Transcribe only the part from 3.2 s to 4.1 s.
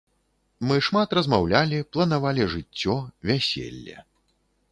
вяселле.